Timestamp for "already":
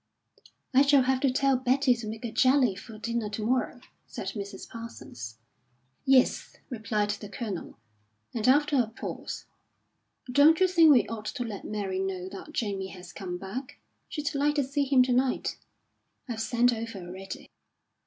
16.97-17.51